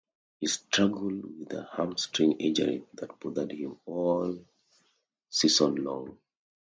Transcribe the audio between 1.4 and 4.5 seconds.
with a hamstring injury that bothered him all